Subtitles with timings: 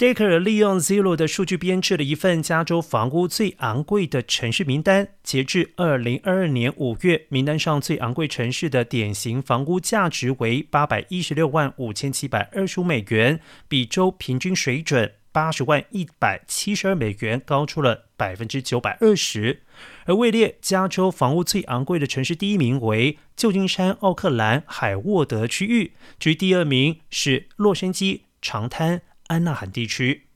[0.00, 5.08] Staker 利用 Zero 的数据编制了一份加州房屋最昂贵的城市名单。
[5.22, 19.60] 截至二零二二年五月，名单上最昂贵城市的典型房屋价值为八百一十六万五千七百二十五美元，比州平均水准八十万一百七十二美元高出了百分之九百二十。
[20.06, 29.02] 而位列加州房屋最昂贵的城市第一名为旧金山奥克兰海沃德区域，至于第二名是洛杉矶长滩。
[29.30, 30.29] 安纳罕地区。